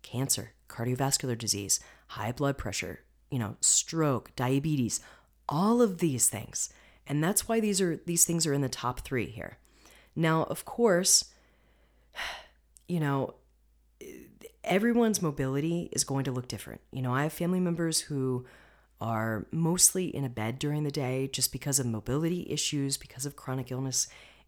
[0.02, 5.00] cancer, cardiovascular disease, high blood pressure, you know, stroke, diabetes,
[5.48, 6.74] all of these things.
[7.06, 9.60] And that's why these are these things are in the top 3 here.
[10.16, 11.26] Now, of course,
[12.88, 13.36] you know,
[14.64, 16.82] everyone's mobility is going to look different.
[16.92, 18.48] You know, I have family members who
[19.04, 23.36] are mostly in a bed during the day just because of mobility issues, because of
[23.36, 24.08] chronic illness.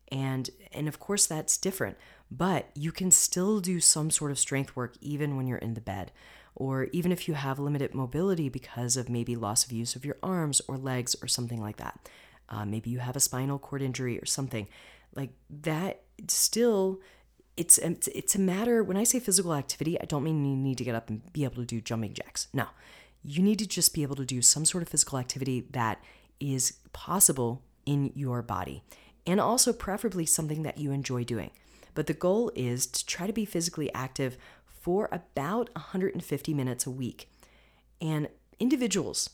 [0.10, 1.98] And, and of course, that's different,
[2.32, 5.82] but you can still do some sort of strength work even when you're in the
[5.82, 6.13] bed,
[6.56, 10.15] or even if you have limited mobility because of maybe loss of use of your
[10.24, 12.10] arms or legs or something like that.
[12.48, 14.70] Uh, maybe you have a spinal cord injury or something
[15.15, 16.04] like that.
[16.30, 17.02] Still,
[17.58, 18.84] it's it's a matter.
[18.84, 21.44] When I say physical activity, I don't mean you need to get up and be
[21.44, 22.48] able to do jumping jacks.
[22.54, 22.68] No,
[23.26, 26.02] you need to just be able to do some sort of physical activity that
[26.40, 28.84] is possible in your body
[29.26, 31.50] and also preferably something that you enjoy doing.
[31.96, 36.92] But the goal is to try to be physically active for about 150 minutes a
[36.92, 37.30] week.
[38.00, 38.28] And
[38.60, 39.32] individuals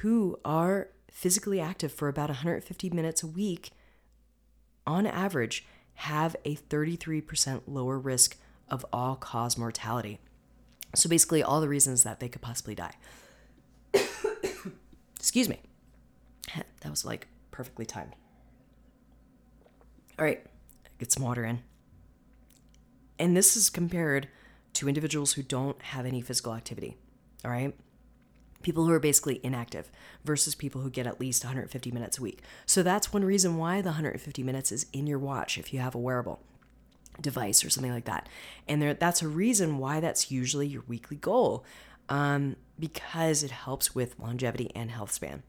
[0.00, 3.72] who are physically active for about 150 minutes a week,
[4.86, 8.36] on average, have a 33% lower risk
[8.70, 10.20] of all cause mortality.
[10.94, 12.94] So basically, all the reasons that they could possibly die.
[15.18, 15.60] Excuse me.
[16.82, 18.14] That was like perfectly timed.
[20.18, 20.44] All right,
[20.98, 21.60] get some water in.
[23.18, 24.28] And this is compared
[24.74, 26.96] to individuals who don't have any physical activity.
[27.44, 27.74] All right.
[28.62, 29.90] People who are basically inactive
[30.24, 32.42] versus people who get at least 150 minutes a week.
[32.66, 35.94] So that's one reason why the 150 minutes is in your watch if you have
[35.94, 36.40] a wearable
[37.20, 38.28] device or something like that.
[38.68, 41.64] And there, that's a reason why that's usually your weekly goal
[42.08, 45.42] um, because it helps with longevity and health span.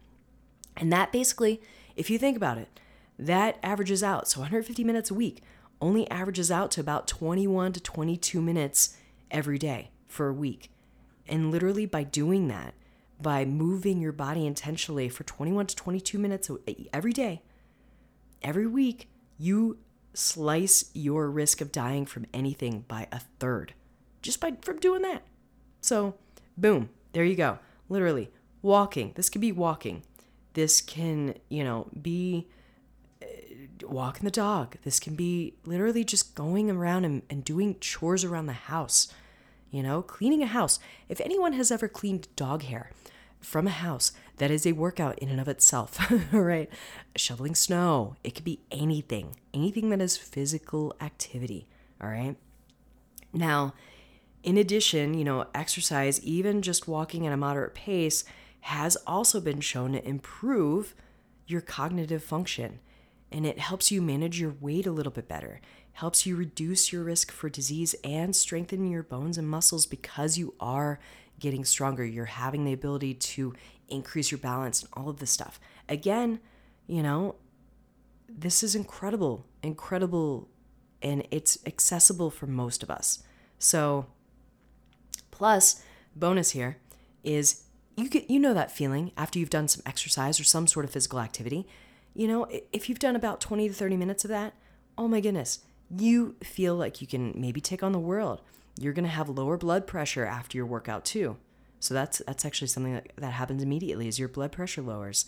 [0.76, 1.62] And that basically,
[1.96, 2.80] if you think about it,
[3.18, 4.28] that averages out.
[4.28, 5.42] So 150 minutes a week
[5.82, 8.98] only averages out to about 21 to 22 minutes
[9.30, 10.72] every day for a week.
[11.28, 12.74] And literally by doing that,
[13.20, 16.50] by moving your body intentionally for 21 to 22 minutes
[16.94, 17.42] every day,
[18.42, 19.80] every week, you
[20.14, 23.74] slice your risk of dying from anything by a third
[24.22, 25.24] just by from doing that.
[25.82, 26.16] So,
[26.58, 27.60] boom, there you go.
[27.90, 28.30] Literally,
[28.62, 29.14] walking.
[29.16, 30.04] This could be walking.
[30.54, 32.48] This can, you know, be
[33.22, 33.26] uh,
[33.84, 34.78] walking the dog.
[34.84, 39.14] This can be literally just going around and, and doing chores around the house,
[39.72, 40.80] you know, cleaning a house.
[41.10, 42.92] If anyone has ever cleaned dog hair
[43.40, 46.00] from a house, that is a workout in and of itself,
[46.32, 46.70] right?
[47.16, 51.68] Shoveling snow, it could be anything, anything that is physical activity,
[52.02, 52.36] all right?
[53.34, 53.74] Now,
[54.48, 58.24] in addition, you know, exercise, even just walking at a moderate pace,
[58.62, 60.96] has also been shown to improve
[61.48, 62.80] your cognitive function.
[63.30, 65.60] And it helps you manage your weight a little bit better.
[65.92, 70.54] Helps you reduce your risk for disease and strengthen your bones and muscles because you
[70.62, 70.98] are
[71.42, 72.06] getting stronger.
[72.06, 73.54] You're having the ability to
[73.90, 75.60] increase your balance and all of this stuff.
[75.90, 76.40] Again
[76.88, 77.36] you know
[78.30, 80.48] this is incredible incredible
[81.02, 83.24] and it's accessible for most of us.
[83.60, 84.08] So
[85.38, 85.84] plus
[86.16, 86.78] bonus here
[87.24, 87.62] is
[87.96, 90.92] you get you know that feeling after you've done some exercise or some sort of
[90.92, 91.68] physical activity.
[92.16, 94.54] You know, if you've done about 20 to 30 minutes of that,
[94.98, 95.60] oh my goodness,
[95.96, 98.42] you feel like you can maybe take on the world.
[98.80, 101.38] You're going to have lower blood pressure after your workout too.
[101.80, 105.26] So that's that's actually something that, that happens immediately is your blood pressure lowers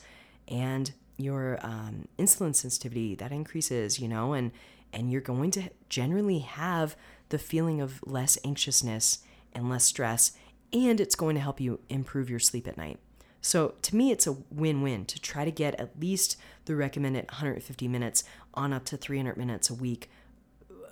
[0.47, 4.51] and your um, insulin sensitivity that increases, you know, and
[4.91, 6.95] and you're going to generally have
[7.29, 9.19] the feeling of less anxiousness
[9.53, 10.33] and less stress
[10.73, 12.99] and it's going to help you improve your sleep at night.
[13.41, 17.25] So to me, it's a win win to try to get at least the recommended
[17.29, 20.09] 150 minutes on up to 300 minutes a week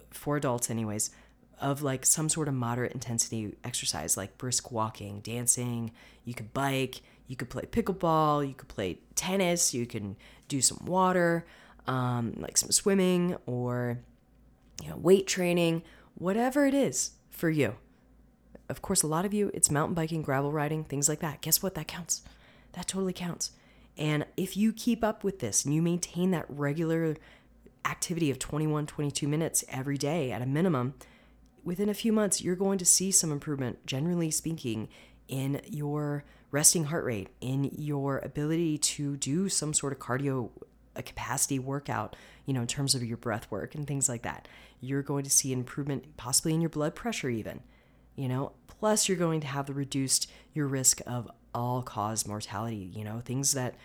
[0.10, 1.12] for adults, anyways,
[1.60, 5.92] of like some sort of moderate intensity exercise, like brisk walking, dancing.
[6.24, 10.16] You could bike, you could play pickleball, you could play tennis, you can
[10.48, 11.46] do some water,
[11.86, 14.00] um, like some swimming or
[14.82, 15.84] you know weight training,
[16.16, 17.76] whatever it is for you
[18.70, 21.42] of course, a lot of you, it's mountain biking, gravel riding, things like that.
[21.42, 21.76] Guess what?
[21.76, 22.22] That counts.
[22.74, 23.52] That totally counts.
[23.98, 27.16] And if you keep up with this and you maintain that regular
[27.86, 30.94] activity of 21, 22 minutes every day at a minimum,
[31.64, 34.90] within a few months, you're going to see some improvement, generally speaking,
[35.28, 40.50] in your resting heart rate, in your ability to do some sort of cardio
[40.96, 44.48] capacity workout, you know, in terms of your breath work and things like that.
[44.80, 47.62] You're going to see improvement possibly in your blood pressure even
[48.18, 48.52] you know?
[48.68, 53.22] Plus you're going to have the reduced your risk of all cause mortality you know?
[53.24, 53.76] Things that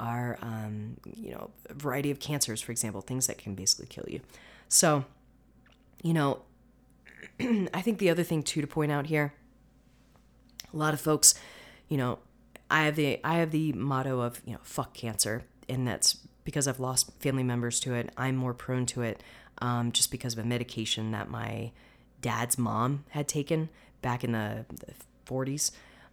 [0.00, 4.06] are um, you know a variety of cancers for example things that can basically kill
[4.08, 4.20] you.
[4.68, 5.04] So
[6.02, 6.42] you know
[7.72, 9.32] i think the other thing too to point out here
[10.72, 11.34] a lot of folks
[11.88, 12.18] you know
[12.70, 16.66] i have the i have the motto of you know fuck cancer and that's because
[16.66, 18.10] i've lost family members to it.
[18.16, 19.22] I'm more prone to it
[19.58, 21.70] um, just because of a medication that my
[22.22, 23.68] dad's mom had taken
[24.00, 24.94] back in the, the
[25.26, 25.70] 40s.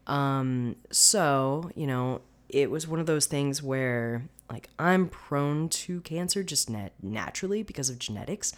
[0.08, 6.02] Um, so, you know, it was one of those things where, like, I'm prone to
[6.02, 8.54] cancer just nat- naturally because of genetics.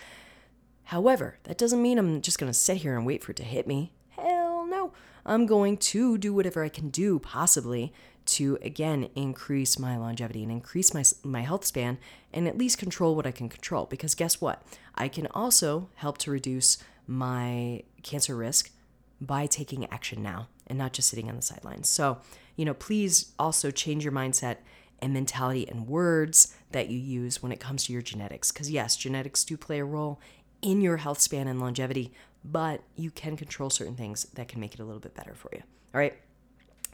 [0.86, 3.44] However, that doesn't mean I'm just going to sit here and wait for it to
[3.44, 3.92] hit me.
[4.10, 4.94] Hell no.
[5.26, 7.94] I'm going to do whatever I can do, possibly,
[8.26, 11.98] to again increase my longevity and increase my, my health span
[12.34, 13.86] and at least control what I can control.
[13.86, 14.64] Because guess what?
[14.96, 18.72] I can also help to reduce my cancer risk
[19.20, 21.90] by taking action now and not just sitting on the sidelines.
[21.90, 22.20] So,
[22.56, 24.58] you know, please also change your mindset
[25.02, 28.52] and mentality and words that you use when it comes to your genetics.
[28.52, 30.20] Because, yes, genetics do play a role
[30.62, 32.12] in your health span and longevity,
[32.44, 35.50] but you can control certain things that can make it a little bit better for
[35.54, 35.62] you.
[35.94, 36.16] All right.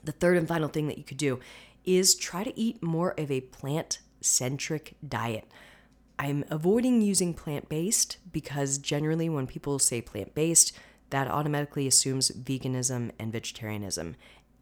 [0.03, 1.39] The third and final thing that you could do
[1.85, 5.45] is try to eat more of a plant centric diet.
[6.19, 10.77] I'm avoiding using plant based because generally, when people say plant based,
[11.09, 14.15] that automatically assumes veganism and vegetarianism.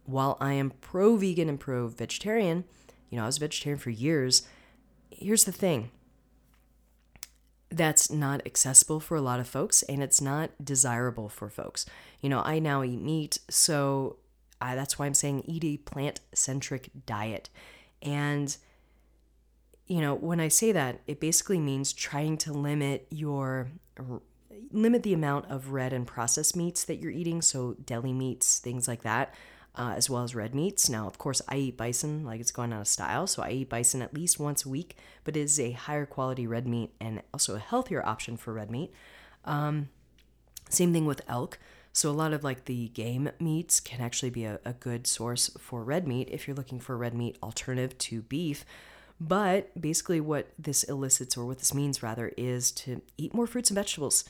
[0.06, 2.66] While I am pro vegan and pro vegetarian,
[3.10, 4.48] you know, I was vegetarian for years.
[5.10, 5.92] Here's the thing
[7.70, 11.86] that's not accessible for a lot of folks and it's not desirable for folks.
[12.22, 14.18] You know, I now eat meat, so
[14.62, 17.50] I, that's why I'm saying eat a plant centric diet.
[18.02, 18.56] And,
[19.88, 23.70] you know, when I say that, it basically means trying to limit your
[24.72, 28.88] limit the amount of red and processed meats that you're eating so deli meats things
[28.88, 29.34] like that
[29.78, 30.90] uh, as well as red meats.
[30.90, 33.70] Now, of course, I eat bison like it's gone out of style, so I eat
[33.70, 37.22] bison at least once a week, but it is a higher quality red meat and
[37.34, 38.94] also a healthier option for red meat.
[39.44, 39.90] Um,
[40.70, 41.60] same thing with elk.
[41.94, 45.50] So, a lot of like the game meats can actually be a, a good source
[45.60, 48.66] for red meat if you're looking for a red meat alternative to beef.
[49.20, 53.70] But basically, what this elicits, or what this means rather, is to eat more fruits
[53.70, 54.26] and vegetables.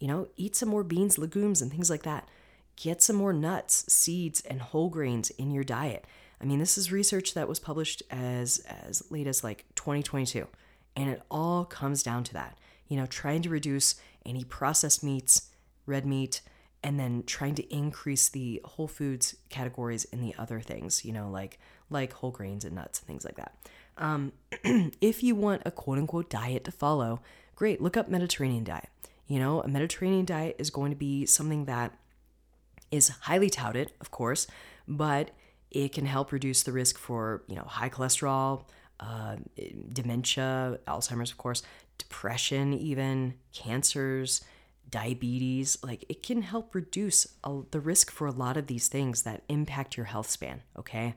[0.00, 2.28] You know, eat some more beans, legumes, and things like that.
[2.76, 6.04] Get some more nuts, seeds, and whole grains in your diet.
[6.40, 10.48] I mean, this is research that was published as as late as like 2022,
[10.96, 12.58] and it all comes down to that.
[12.88, 13.94] You know, trying to reduce
[14.26, 15.50] any processed meats,
[15.86, 16.42] red meat,
[16.82, 21.04] and then trying to increase the whole foods categories in the other things.
[21.04, 23.54] You know, like like whole grains and nuts and things like that.
[23.96, 24.32] Um,
[25.00, 27.20] if you want a quote unquote diet to follow,
[27.54, 27.80] great.
[27.80, 28.88] Look up Mediterranean diet.
[29.26, 31.92] You know, a Mediterranean diet is going to be something that
[32.90, 34.46] is highly touted, of course,
[34.86, 35.30] but
[35.70, 38.64] it can help reduce the risk for you know high cholesterol,
[39.00, 39.36] uh,
[39.92, 41.62] dementia, Alzheimer's, of course,
[41.98, 44.42] depression, even cancers,
[44.90, 45.78] diabetes.
[45.82, 49.42] Like it can help reduce a, the risk for a lot of these things that
[49.48, 50.62] impact your health span.
[50.78, 51.14] Okay.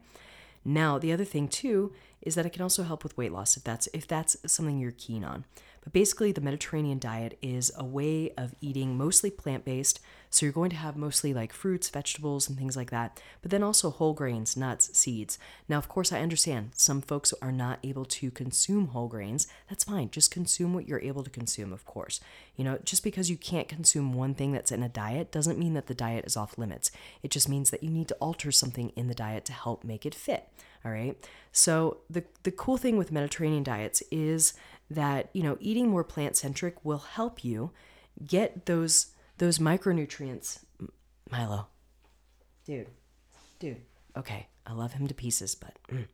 [0.65, 3.63] Now the other thing too is that it can also help with weight loss if
[3.63, 5.45] that's if that's something you're keen on.
[5.87, 10.01] But basically, the Mediterranean diet is a way of eating mostly plant based.
[10.29, 13.63] So you're going to have mostly like fruits, vegetables, and things like that, but then
[13.63, 15.39] also whole grains, nuts, seeds.
[15.69, 19.47] Now, of course, I understand some folks are not able to consume whole grains.
[19.69, 20.09] That's fine.
[20.09, 22.19] Just consume what you're able to consume, of course.
[22.57, 25.73] You know, just because you can't consume one thing that's in a diet doesn't mean
[25.75, 26.91] that the diet is off limits.
[27.23, 30.05] It just means that you need to alter something in the diet to help make
[30.05, 30.49] it fit.
[30.85, 31.15] All right.
[31.51, 34.53] So the the cool thing with Mediterranean diets is
[34.89, 37.71] that you know eating more plant centric will help you
[38.25, 40.59] get those those micronutrients.
[41.29, 41.67] Milo.
[42.65, 42.87] Dude.
[43.59, 43.81] Dude.
[44.15, 44.47] Okay.
[44.65, 46.05] I love him to pieces but mm.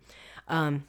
[0.48, 0.86] um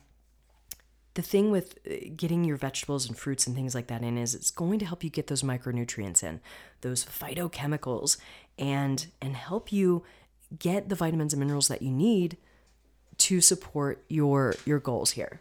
[1.15, 4.35] the thing with uh, getting your vegetables and fruits and things like that in is
[4.35, 6.41] it's going to help you get those micronutrients in
[6.83, 8.19] those phytochemicals
[8.59, 10.03] and and help you
[10.59, 12.37] get the vitamins and minerals that you need
[13.19, 15.41] to support your your goals here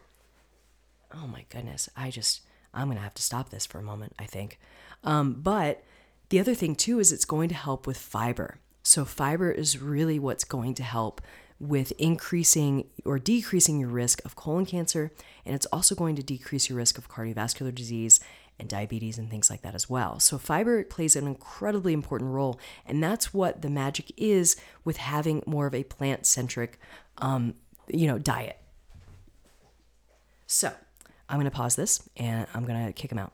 [1.22, 4.14] oh my goodness, I just, I'm going to have to stop this for a moment,
[4.18, 4.58] I think.
[5.02, 5.82] Um, but
[6.28, 8.58] the other thing too is it's going to help with fiber.
[8.82, 11.22] So, fiber is really what's going to help
[11.58, 15.10] with increasing or decreasing your risk of colon cancer.
[15.46, 18.20] And it's also going to decrease your risk of cardiovascular disease
[18.58, 20.20] and diabetes and things like that as well.
[20.20, 22.58] So, fiber plays an incredibly important role.
[22.84, 26.78] And that's what the magic is with having more of a plant centric,
[27.18, 27.54] um,
[27.88, 28.58] you know, diet.
[30.46, 30.72] So,
[31.28, 33.32] I'm going to pause this and I'm going to kick him out.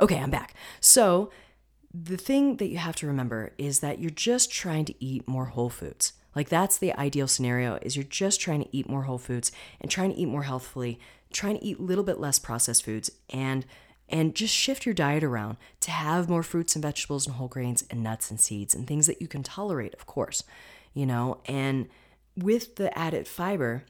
[0.00, 0.54] Okay, I'm back.
[0.80, 1.30] So,
[1.92, 5.46] the thing that you have to remember is that you're just trying to eat more
[5.46, 6.14] whole foods.
[6.34, 9.90] Like that's the ideal scenario is you're just trying to eat more whole foods and
[9.90, 10.98] trying to eat more healthfully,
[11.32, 13.66] trying to eat a little bit less processed foods and
[14.08, 17.84] and just shift your diet around to have more fruits and vegetables and whole grains
[17.90, 20.44] and nuts and seeds and things that you can tolerate, of course.
[20.92, 21.88] You know, and
[22.36, 23.84] with the added fiber,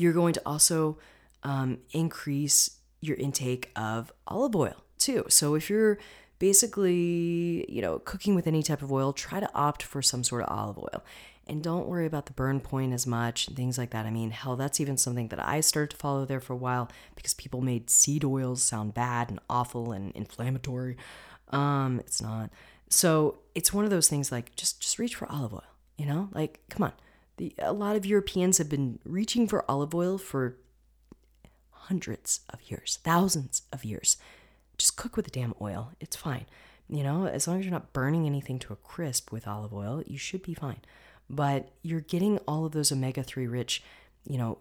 [0.00, 0.98] you're going to also
[1.42, 5.24] um, increase your intake of olive oil too.
[5.28, 5.98] So if you're
[6.38, 10.42] basically, you know, cooking with any type of oil, try to opt for some sort
[10.42, 11.04] of olive oil.
[11.46, 14.06] And don't worry about the burn point as much and things like that.
[14.06, 16.88] I mean, hell, that's even something that I started to follow there for a while
[17.14, 20.96] because people made seed oils sound bad and awful and inflammatory.
[21.50, 22.50] Um, it's not.
[22.88, 25.64] So it's one of those things like just just reach for olive oil,
[25.98, 26.28] you know?
[26.32, 26.92] Like, come on.
[27.40, 30.58] The, a lot of Europeans have been reaching for olive oil for
[31.70, 34.18] hundreds of years, thousands of years.
[34.76, 35.92] Just cook with the damn oil.
[36.00, 36.44] It's fine.
[36.86, 40.02] You know, as long as you're not burning anything to a crisp with olive oil,
[40.06, 40.82] you should be fine.
[41.30, 43.82] but you're getting all of those omega 3 rich,
[44.26, 44.58] you know,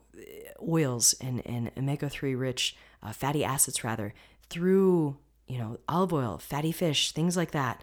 [0.65, 4.13] oils and, and omega 3 rich uh, fatty acids, rather,
[4.49, 5.17] through,
[5.47, 7.81] you know, olive oil, fatty fish, things like that.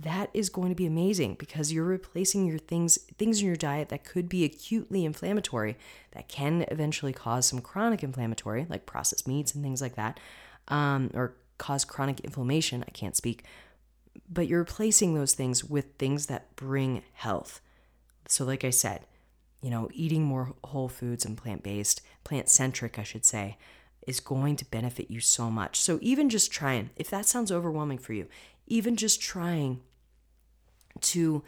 [0.00, 3.88] That is going to be amazing because you're replacing your things things in your diet
[3.88, 5.76] that could be acutely inflammatory
[6.12, 10.20] that can eventually cause some chronic inflammatory like processed meats and things like that
[10.68, 13.42] um, or cause chronic inflammation i can't speak
[14.30, 17.60] but you're replacing those things with things that bring health
[18.28, 19.06] so, like I said,
[19.62, 23.56] you know, eating more whole foods and plant based, plant centric, I should say,
[24.06, 25.80] is going to benefit you so much.
[25.80, 28.28] So, even just trying, if that sounds overwhelming for you,
[28.66, 29.80] even just trying
[31.02, 31.42] to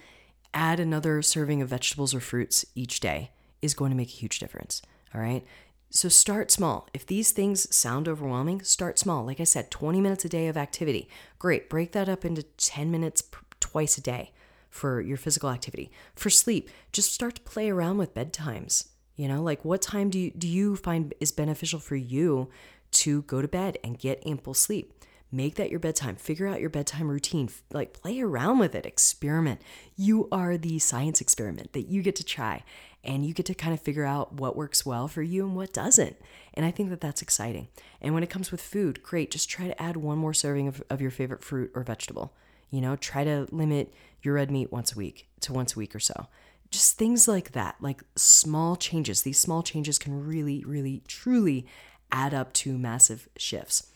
[0.53, 3.31] add another serving of vegetables or fruits each day
[3.63, 4.83] is going to make a huge difference.
[5.15, 5.45] All right.
[5.91, 6.89] So start small.
[6.95, 9.25] If these things sound overwhelming, start small.
[9.25, 11.09] Like I said, 20 minutes a day of activity.
[11.39, 11.69] Great.
[11.69, 13.23] Break that up into 10 minutes
[13.59, 14.33] twice a day
[14.69, 15.91] for your physical activity.
[16.15, 18.89] For sleep, just start to play around with bedtimes.
[19.17, 22.49] You know, like what time do you do you find is beneficial for you
[22.93, 24.95] to go to bed and get ample sleep?
[25.33, 26.17] Make that your bedtime.
[26.17, 27.49] Figure out your bedtime routine.
[27.73, 29.61] Like play around with it, experiment.
[29.97, 32.65] You are the science experiment that you get to try
[33.03, 35.73] and you get to kind of figure out what works well for you and what
[35.73, 36.17] doesn't.
[36.55, 37.69] And I think that that's exciting.
[38.01, 40.83] And when it comes with food, great, just try to add one more serving of,
[40.91, 42.35] of your favorite fruit or vegetable.
[42.71, 45.95] You know, try to limit your red meat once a week to once a week
[45.95, 46.27] or so.
[46.71, 49.23] Just things like that, like small changes.
[49.23, 51.67] These small changes can really, really, truly
[52.13, 53.90] add up to massive shifts.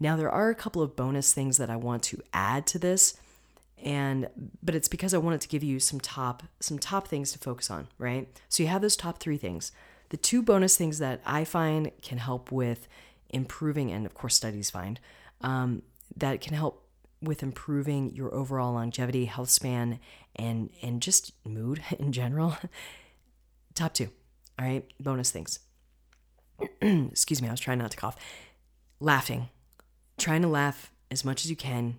[0.00, 3.20] Now, there are a couple of bonus things that I want to add to this
[3.82, 4.28] and
[4.62, 7.70] but it's because I wanted to give you some top some top things to focus
[7.70, 8.28] on, right?
[8.48, 9.72] So you have those top 3 things.
[10.10, 12.88] The two bonus things that I find can help with
[13.30, 15.00] improving, and of course studies find
[15.40, 15.82] um,
[16.16, 16.84] that can help
[17.22, 19.98] with improving your overall longevity, health span,
[20.36, 22.56] and and just mood in general.
[23.74, 24.08] Top two.
[24.58, 25.60] All right, bonus things.
[26.82, 28.16] Excuse me, I was trying not to cough.
[28.98, 29.48] Laughing.
[30.20, 31.96] Trying to laugh as much as you can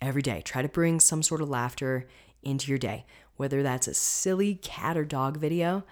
[0.00, 0.42] every day.
[0.44, 2.06] Try to bring some sort of laughter
[2.40, 3.04] into your day,
[3.36, 5.82] whether that's a silly cat or dog video,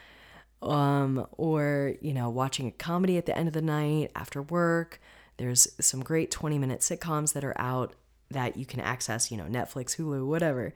[0.63, 5.01] um, or you know, watching a comedy at the end of the night after work.
[5.39, 7.95] There's some great 20 minute sitcoms that are out
[8.31, 10.73] that you can access, you know, Netflix, Hulu, whatever.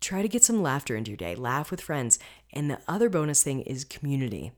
[0.00, 2.18] Try to get some laughter into your day, laugh with friends.
[2.54, 4.52] And the other bonus thing is community,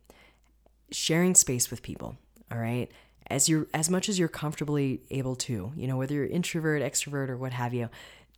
[0.93, 2.15] sharing space with people,
[2.53, 2.89] all right?
[3.31, 7.29] As you're as much as you're comfortably able to, you know, whether you're introvert, extrovert,
[7.29, 7.89] or what have you,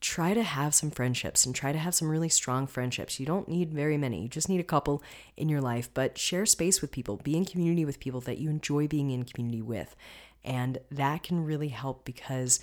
[0.01, 3.19] try to have some friendships and try to have some really strong friendships.
[3.19, 5.03] You don't need very many, you just need a couple
[5.37, 8.51] in your life, but share space with people, be in community with people that you
[8.51, 9.97] enjoy being in community with.
[10.45, 12.61] And that can really help because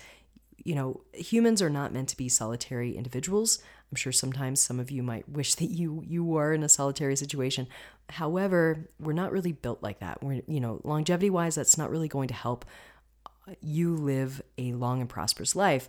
[0.64, 3.60] you know, humans are not meant to be solitary individuals.
[3.90, 7.16] I'm sure sometimes some of you might wish that you you were in a solitary
[7.16, 7.66] situation.
[8.10, 10.22] However, we're not really built like that.
[10.22, 12.64] We're, you know, longevity wise, that's not really going to help
[13.60, 15.88] you live a long and prosperous life.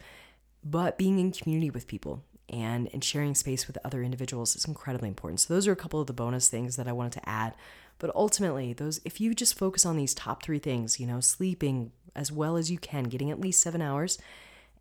[0.63, 5.07] But being in community with people and and sharing space with other individuals is incredibly
[5.07, 5.39] important.
[5.39, 7.55] So those are a couple of the bonus things that I wanted to add.
[7.97, 11.91] But ultimately, those if you just focus on these top 3 things, you know, sleeping
[12.15, 14.17] as well as you can, getting at least 7 hours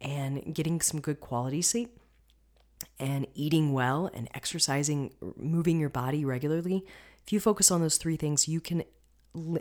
[0.01, 1.99] and getting some good quality sleep
[2.99, 6.84] and eating well and exercising, moving your body regularly,
[7.31, 8.83] if you focus on those three things, you can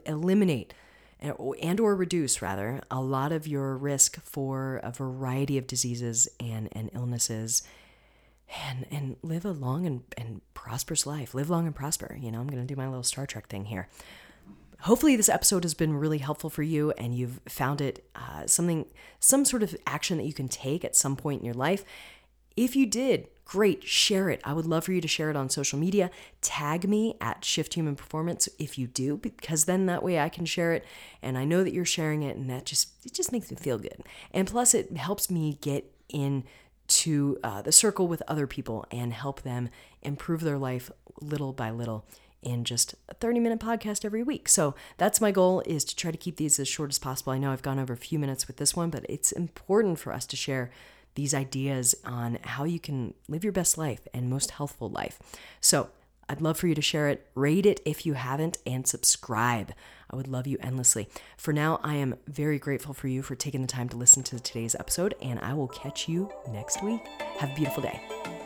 [0.08, 0.74] eliminate
[1.20, 6.68] and or reduce rather a lot of your risk for a variety of diseases and,
[6.72, 7.62] and illnesses.
[8.66, 11.36] And and live a long and, and prosperous life.
[11.36, 12.18] Live long and prosper.
[12.20, 13.88] You know i'm to do my little star trek thing here.
[14.80, 18.88] Hopefully this episode has been really helpful for you and you've found it uh, something
[19.20, 21.86] some sort of action that you can take at some point in your life
[22.60, 25.50] if you did great share it i would love for you to share it on
[25.50, 30.20] social media tag me at shift human performance if you do because then that way
[30.20, 30.86] i can share it
[31.22, 33.80] and i know that you're sharing it and that just it just makes me feel
[33.80, 34.04] good
[34.34, 36.44] and plus it helps me get in
[36.88, 39.70] to uh, the circle with other people and help them
[40.02, 40.92] improve their life
[41.22, 42.06] little by little
[42.42, 44.48] in just a 30 minute podcast every week.
[44.50, 47.34] So that's my goal is to try to keep these as short as possible.
[47.34, 50.14] I know I've gone over a few minutes with this one, but it's important for
[50.14, 50.72] us to share
[51.16, 55.20] these ideas on how you can live your best life and most healthful life.
[55.60, 55.90] So
[56.30, 59.74] I'd love for you to share it, rate it if you haven't, and subscribe.
[60.12, 61.10] I would love you endlessly.
[61.38, 64.40] For now, I am very grateful for you for taking the time to listen to
[64.40, 67.02] today's episode, and I will catch you next week.
[67.40, 68.39] Have a beautiful day.